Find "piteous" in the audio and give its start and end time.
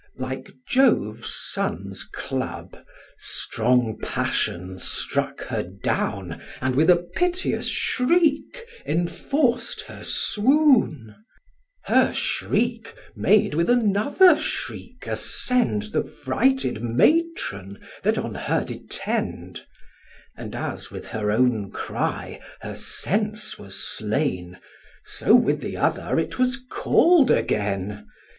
6.95-7.67